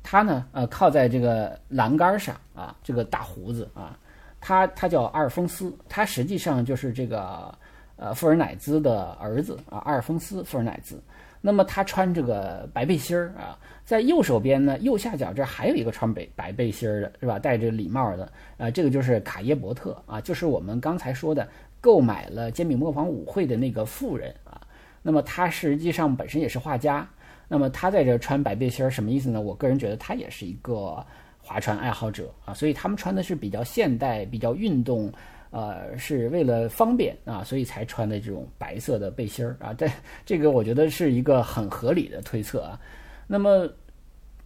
[0.02, 3.98] 他呢，呃，靠在这个栏杆上啊，这个大胡子啊，
[4.40, 7.54] 他他叫阿尔丰斯，他实际上就是这个
[7.96, 11.00] 呃富尔乃兹的儿子啊，阿尔丰斯富尔乃兹。
[11.40, 17.38] 那么他穿这个白背心儿啊，在右手边呢，右下角这还有一个穿白白背心儿的，是吧？
[17.38, 21.48] 戴着礼帽的啊，这个就是卡耶伯特啊，就是我们刚才说的
[21.80, 24.60] 购买了煎饼磨坊舞会的那个富人啊。
[25.02, 27.08] 那么他实际上本身也是画家，
[27.48, 29.40] 那么他在这穿白背心儿什么意思呢？
[29.40, 31.02] 我个人觉得他也是一个
[31.40, 35.10] 划船爱好者啊，所以他们穿的是比较现代、比较运动。
[35.50, 39.74] 呃，是为了方便啊，所以才穿的这种白色的背心儿啊。
[39.74, 39.88] 这
[40.24, 42.80] 这个我觉得是一个很合理的推测啊。
[43.26, 43.68] 那么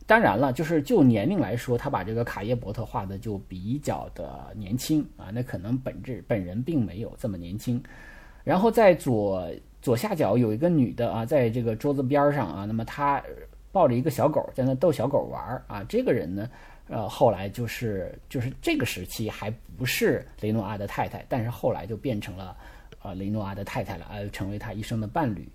[0.06, 5.28] 当然了，就是就年龄来说，他把这个卡耶伯特画的就比较的年轻啊。
[5.32, 7.82] 那可能本质本人并没有这么年轻。
[8.42, 9.46] 然后在左
[9.82, 13.22] 左下角有一个女的啊，在这个桌子边上啊，那么她
[13.72, 15.84] 抱着一个小狗在那逗小狗玩儿啊。
[15.88, 16.48] 这个人呢？
[16.86, 22.54] 呃，后来就是就是这个时期还不是雷诺阿的太太，但是后来就变成了
[23.02, 25.48] 呃雷诺阿的太太了，呃，成为他一生的伴侣。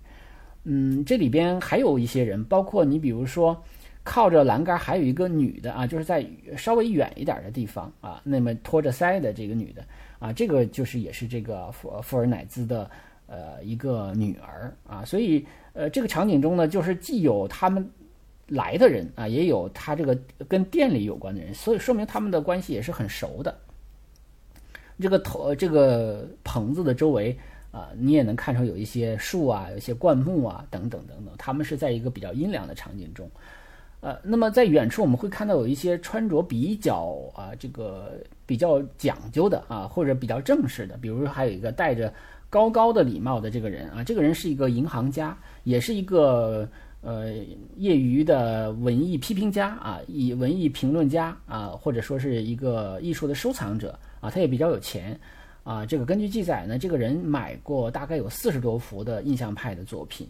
[0.64, 3.56] 嗯，这里边还有一些人，包括你比如说
[4.02, 9.84] 靠着栏杆还有一个女的啊，就是在稍微远一点的地方啊，那么托着腮的这个女的
[10.18, 12.90] 啊，这个就是也是这个富富尔乃兹的
[13.28, 17.88] 呃一个女儿啊，所以呃这个场景中呢，就是既有他们。
[18.50, 23.56] 来的人啊，也有他这个跟店里有关的人，所以说明他们的关系也是很熟的。
[25.00, 27.34] 这个头这个棚子的周围
[27.70, 31.32] 啊，你也能看出有一些树啊，有一些灌木啊，等等等等。
[31.38, 33.30] 他们是在一个比较阴凉的场景中，
[34.00, 42.12] 呃，那么在远处我们会看到有一些穿着比较啊，这个比较讲究的啊，或者比较正式的，比如说还有一个戴着
[42.50, 46.68] 高高的礼帽的这个人啊，这个人是一个银行家，也是一个。
[47.02, 47.32] 呃，
[47.76, 55.18] 业余的文艺批评家啊，以文艺评论家啊，或者说是一个艺术的收藏者啊，他也比较有钱
[55.64, 55.86] 啊。
[55.86, 60.28] 这个根据记载呢，这个人买过大概有四十多幅的印象派的作品。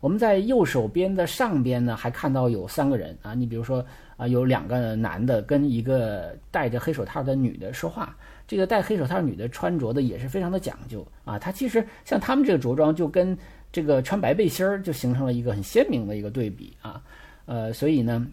[0.00, 3.82] 我们在右手边的上边呢，还看到有三个人啊，你比如说
[4.18, 8.14] 啊，有两个男的跟一个戴着黑手套的女的说话。
[8.46, 13.34] 这个戴黑手套女的穿着的也是非常的讲究啊，她其实像他们这个着装就跟。
[13.72, 17.02] 这个穿白背心儿就形成了一个很鲜明的一个对比啊，
[17.46, 18.26] 呃，所以呢，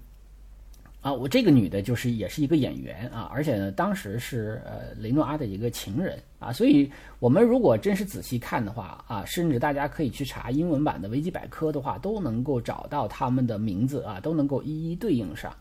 [1.02, 15.56] 啊，我这个女的就是也是一个演员啊，而且呢，当时是呃雷诺阿的一个情人啊，所以我们如果真是仔细看的话啊，甚至大家可以去查英文版的维基百科的话，都能够找到他们的名字啊，都能够一一对应上。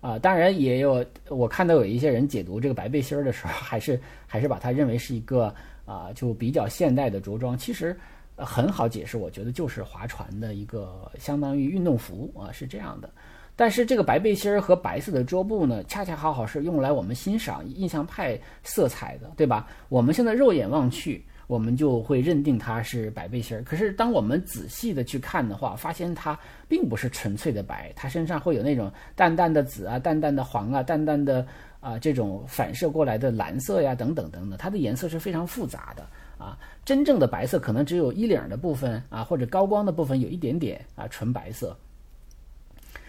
[0.00, 0.18] 啊。
[0.18, 5.54] 当然也有我看到有一些人解读这个白背心儿的时候，还是还是把它认为是一个
[5.86, 7.96] 啊就比较现代的着装，其实
[8.36, 13.10] 很好解释，我觉得就是划船的一个相当于运动服啊，是这样的。
[13.56, 19.68] 但是这个白背心儿和白色的桌布呢，恰恰好好是用来我们欣赏印象派色彩的，对吧？
[19.88, 23.62] 我们现在肉眼望去，我们就会认定它是白背心儿。
[23.62, 31.46] 可是当我们仔细的去看的话，发现它并不是纯粹的白，它身上会有那种淡淡的紫啊、淡淡的黄啊、淡淡的
[31.78, 36.04] 啊这种反射过来的蓝色呀，等等等等，它的颜色是非常复杂的
[36.44, 36.58] 啊。
[36.84, 41.76] 真正的白色可能只有衣领的部分啊，或者高光的部分有一点点啊纯白色。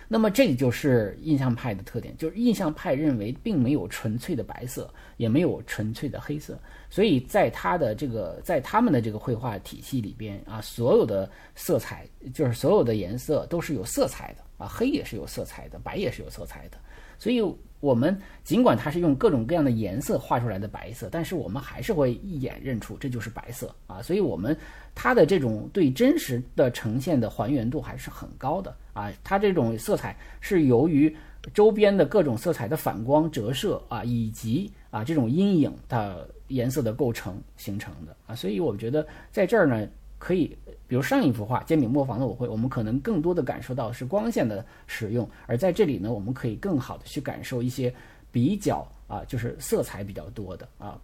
[0.08, 6.56] 那么这就是印象派的特点，就是印象派认为并没有纯粹的白色，也没有纯粹的黑色，
[6.92, 16.78] 所以在他的这个在他们的这个绘画体系里边啊，所有的色彩就是所有的颜色都是有色彩的啊，黑也是有色彩的，白也是有色彩的，
[17.18, 17.42] 所以
[17.80, 23.74] 我们尽管它是用各种各样的颜色画出来的白色，但是我们还是会一眼认出这就是白色。
[23.86, 24.58] 啊，所以我们
[24.96, 28.76] 它的这种对真实的呈现的还原度还是很高的。
[28.94, 31.16] 啊，它这种色彩是由于
[31.54, 38.16] 周边的各种色彩的反光折射啊，以及啊这种阴影的颜色的构成形成的。
[38.26, 39.88] 啊，所以我觉得在这儿呢，
[40.18, 40.58] 可以
[40.88, 47.94] 比如上一幅画煎饼磨坊的舞会，我们可能更多的感受到是光线的使用，而在这里呢，我们可以更好的去感受一些
[48.32, 51.00] 比较啊，就是色彩比较多的啊。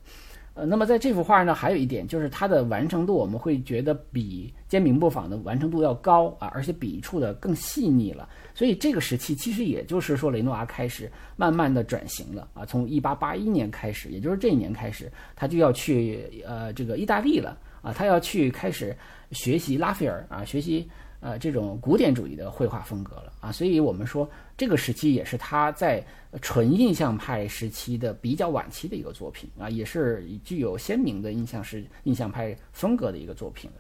[0.54, 8.28] 呃，那么在这幅画呢，还有一点就是它的完成度，我们会觉得比煎饼磨坊的完成度要高啊，而且笔触的更细腻了。
[8.54, 12.66] 所以这个时期其实也就是说，雷诺阿开始慢慢的转型了啊。
[12.66, 18.96] 从一八八一年开始，也就是这一年开始，他就要去呃这个意大利了啊，他要去开始
[19.32, 20.90] 学习拉斐尔啊，学习。
[21.24, 24.28] 呃，这种古典主义的绘画风格了啊，所以我们说
[24.58, 26.04] 这个时期也是他在
[26.42, 33.78] 纯印象派时期的比较晚期的一个作品啊，也是具有鲜明的印象式印象派风格的一个作品了。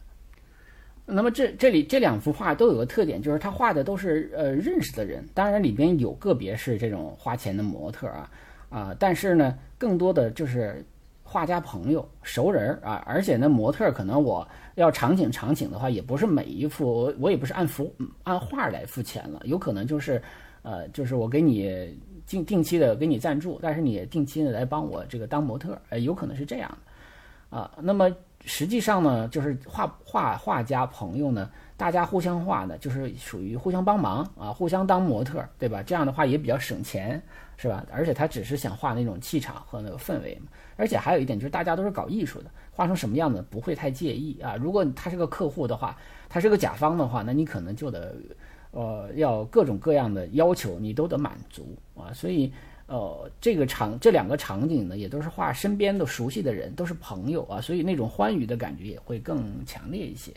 [1.03, 8.29] 那么这这里这两幅画都有个特点，就是他画的都是呃认识的人，当然里边有个别是这种花钱的模特啊
[8.69, 10.85] 啊，但是呢，更多的就是
[11.31, 14.45] 画家朋友熟人啊，而且呢，模特可能我。
[14.75, 20.19] 要场景场景的话，也不是每一幅我我也不是按幅按画来付钱了，有可能就是，
[20.61, 21.93] 呃，就是我给你
[22.25, 26.77] 定定期的给你赞助，但是你定期的来帮我这个当模特，呃，有可能是这样
[27.49, 28.09] 的，啊，那么
[28.45, 35.83] 实际上呢，就是画画画家朋友呢，大家互相画呢，就是属于互相帮忙啊，互相当模特，对吧？
[35.83, 37.21] 这样的话也比较省钱，
[37.57, 37.85] 是吧？
[37.91, 42.51] 而且他只是想画那种气场和那个氛围嘛，而且还有一点就是大家都是搞艺术的。
[42.73, 44.55] 画成什么样子不会太介意啊？
[44.55, 45.95] 如果他是个客户的话，
[46.27, 48.15] 他是个甲方的话，那你可能就得，
[48.71, 52.11] 呃，要各种各样的要求你都得满足啊。
[52.13, 52.51] 所以，
[52.91, 60.33] 呃，这个场这两个场景呢，也都是画身边的熟悉的人，都是朋友啊，所以那种欢愉的感觉也会更强烈一些。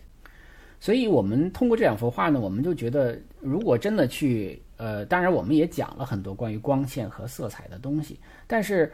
[0.79, 8.93] 所以我们通过这两幅画呢，我们就觉得，如果真的去，呃，当然我们也讲了很多关于光线和色彩的东西，但是。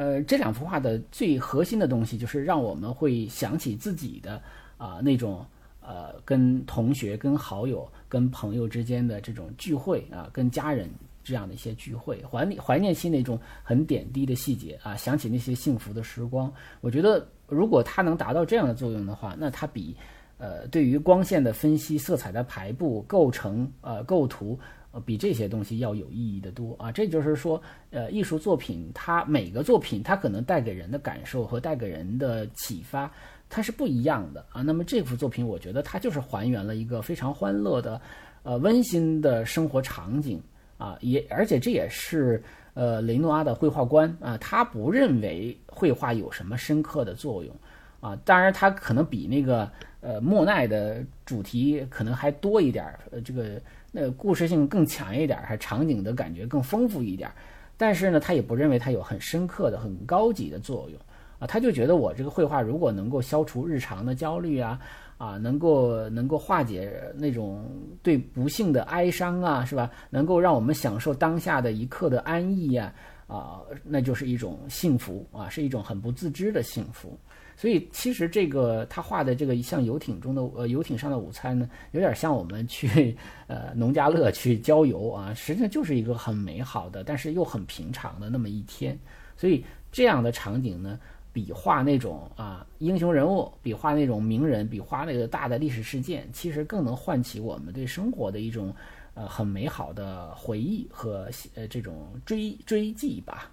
[0.00, 4.40] 呃，这两幅画的最核心的东西就是让我们会想起自己的
[4.76, 5.44] 啊那种
[5.80, 10.88] 呃跟同学、跟好友、跟朋友之间的这种聚会啊，跟家人
[11.28, 16.52] 这样的一些聚会，怀念怀念起那种很点滴的细节啊，想起那些幸福的时光。
[16.80, 19.96] 我觉得如果它能达到这样的作用的话，那它比
[20.38, 24.58] 呃对于光线的分析、色彩的排布、构成呃构图。
[24.90, 26.90] 呃，比这些东西要有意义的多啊！
[26.90, 27.60] 这就是说，
[27.90, 33.12] 呃，艺术作品它每个作品它可能带给人的感受和带给人的启发，
[33.50, 34.62] 它是不一样的啊。
[34.62, 38.00] 那么这幅作品，我觉得它就是还原了一个非常欢乐的、
[38.44, 40.40] 呃温馨的生活场景
[40.78, 40.96] 啊。
[41.02, 47.54] 也而且这也是呃雷诺阿的绘画观啊，他不认为绘画有什么深刻的作用
[48.00, 48.16] 啊。
[48.24, 49.70] 当然，他可能比那个
[50.00, 53.60] 呃莫奈的主题可能还多一点儿，呃这个。
[53.90, 57.32] 那故事性更强一点，还场景的感觉更丰富一点，
[57.78, 61.00] 但是呢，他也不认为它有很深刻的、很高级的作用
[61.38, 61.46] 啊。
[61.46, 64.78] 他就觉得我这个绘画如果能够消除日常的焦虑啊，
[65.18, 67.68] 啊，能够能够化解那种
[68.02, 69.90] 对不幸的哀伤啊，是吧？
[70.08, 72.94] 能够让我们享受当下的一刻的安逸呀，
[73.26, 77.18] 啊，那就是一种幸福啊，是一种很不自知的幸福。
[77.56, 83.16] 所以其实这个他画的这个像游艇中的呃游艇上的午餐呢，有点像我们去
[83.48, 88.96] 呃农家乐去郊游啊，实际上就是一个很美好的，但是又很平常的那么一天。
[89.36, 91.00] 所以这样的场景呢，
[91.38, 98.74] 比画那种啊英雄人物，比画那种名人，比画那个大的历史事件，其实更能唤起我们对生活的一种
[99.14, 103.52] 呃很美好的回忆和呃这种追追记吧。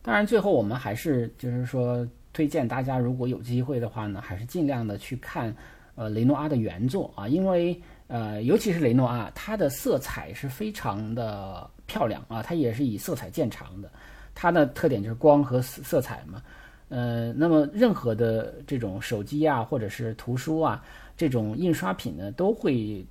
[0.00, 5.52] 当然，最后我们还是就是说推荐大家，如果有机会的话呢，还是尽量的去看
[5.96, 7.76] 呃雷诺阿的原作啊，因为
[8.06, 11.68] 呃尤其是雷诺阿，他的色彩是非常的。
[11.86, 13.92] 漂亮啊，它也是以色彩见长的，
[14.34, 16.42] 它的特点就是光和色彩嘛。
[16.88, 20.84] 呃，那么任何的这种手机啊，或者是图书啊，
[21.16, 23.04] 这种印刷品呢，都会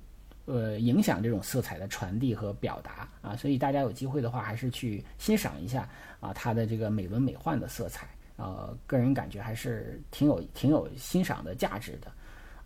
[0.46, 3.36] 呃影响这种色彩的传递和表达啊。
[3.36, 5.88] 所以大家有机会的话，还是去欣赏一下
[6.20, 8.06] 啊，它的这个美轮美奂的色彩，
[8.36, 12.10] 呃，个人感觉还是挺有挺有欣赏的价值的。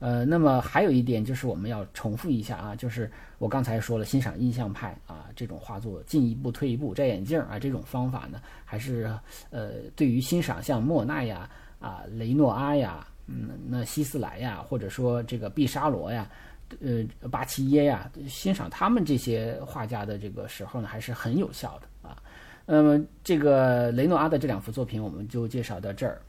[0.01, 9.13] 呃，那么还有一点就是我们要重复一下啊，就是我刚才说了，欣赏印象派啊这种画作，进一步退一步摘眼镜啊这种方法呢，还是
[9.51, 16.31] 呃对于欣赏像莫奈呀、啊雷诺阿呀、嗯那希斯莱呀，或者说这个毕沙罗呀、
[16.81, 22.23] 呃巴齐耶呀，欣赏他们这些画家的这个时候呢，还是很有效的啊。
[22.67, 26.21] 那么这个雷诺阿的这两幅作品，我们就介绍到这儿。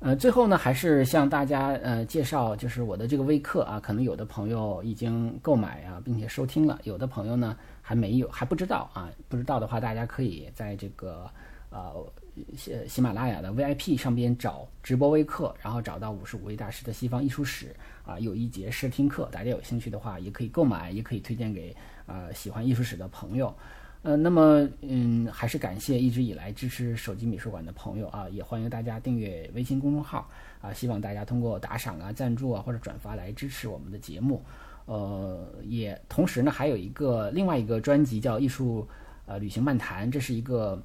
[0.00, 9.10] 呃，最后呢，还是向大家呃介绍，就是我的这个微课啊，可能有的朋友已经购买啊，并且收听了，有的朋友呢还没有，还不知道啊。
[9.28, 11.30] 不知道的话，大家可以在这个
[11.68, 11.92] 呃
[12.56, 17.76] 喜喜马拉雅的 VIP 上边找直播微课，然后找到五十五位大师的西方艺术史
[18.06, 21.76] 啊，有一节试听课，大家有兴趣的话也可以购买，也可以推荐给
[22.06, 23.54] 呃喜欢艺术史的朋友。
[24.02, 30.26] 呃，那么，嗯，还是感谢一直以来支持手机美术馆的朋友啊，也欢迎大家订阅微信公众号
[30.62, 34.42] 啊，希望大家通过打赏啊、赞助啊或者转发来支持我们的节目。
[34.86, 38.88] 呃，也同时呢，还有一个另外一个专辑叫《艺术
[39.26, 40.82] 呃旅行漫谈》，这是一个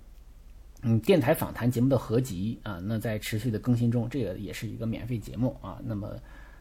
[0.81, 5.79] 嗯电台访谈节目的合集啊，那在持续的更新中，这个也是一个免费节目啊。
[5.85, 6.17] 那么，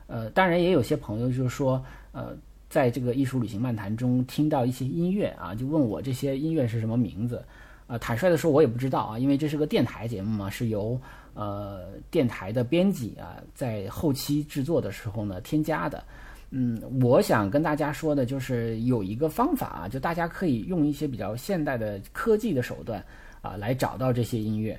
[0.06, 2.36] 呃，当然也有些朋友就是说，呃。
[2.68, 7.44] 在这个艺术旅行漫谈中听到一些音乐啊，就问我这些音乐是什么名字？
[7.86, 10.98] 啊，坦率的说，我也不知道啊，因为这是个电台节目嘛，是由
[11.34, 16.02] 呃电台的编辑啊在后期制作的时候呢添加的。
[16.50, 23.04] 嗯，我想跟大家说的就是有一个方法啊，就大家可以用一些比较现代的科技的手段
[23.42, 24.78] 啊来找到这些音乐。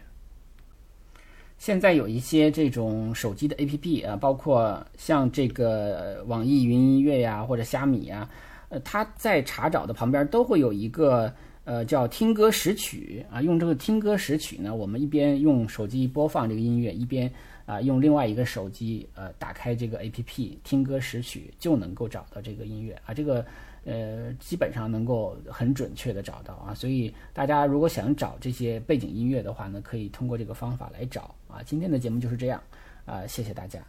[1.57, 8.29] 现在有一些这种手机的 APP 啊，包括像这个网易云音乐呀，或者虾米呀，
[8.69, 11.33] 呃，它在查找的旁边都会有一个
[11.63, 13.41] 呃叫听歌识曲啊。
[13.41, 17.31] 用这个听歌识曲呢，我们一边用手机播放这个音乐，一边
[17.65, 23.13] 啊用另外一个手机呃打开这个 APP 听歌识曲，就能够找到这个音乐啊。
[23.13, 23.45] 这个。
[23.85, 31.61] 呃，基本上能够很准确的找到啊，所以大家如果想找这些背景音乐的话呢，可以通过这个方法来找啊。
[31.63, 32.61] 今天的节目就是这样
[33.05, 33.79] 啊，谢谢大家。